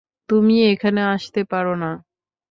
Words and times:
তুমি 0.29 0.55
এখানে 0.71 1.01
আসতে 1.13 1.41
পারো 1.51 1.73
না। 1.75 1.91